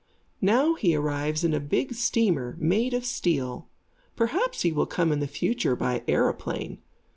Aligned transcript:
Now 0.41 0.73
he 0.73 0.95
arrives 0.95 1.43
in 1.43 1.53
a 1.53 1.59
big 1.59 1.93
steamer, 1.93 2.55
made 2.57 2.95
of 2.95 3.05
steel. 3.05 3.67
Perhaps 4.15 4.63
he 4.63 4.71
will 4.71 4.87
come 4.87 5.11
in 5.11 5.19
the 5.19 5.27
future 5.27 5.75
by 5.75 6.01
aeroplane. 6.07 6.79